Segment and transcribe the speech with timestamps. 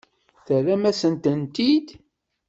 [0.45, 1.87] Terram-asen-tent-id?